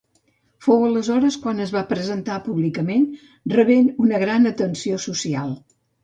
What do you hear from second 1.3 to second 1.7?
quan